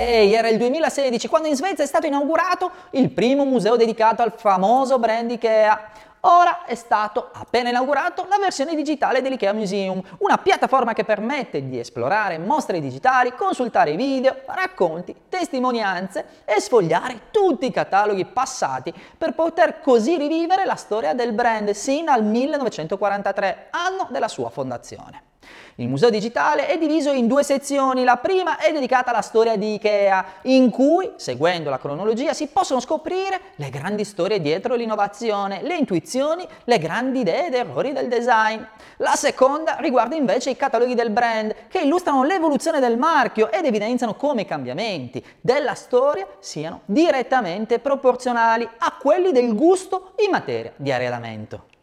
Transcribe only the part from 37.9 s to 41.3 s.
del design. La seconda riguarda invece i cataloghi del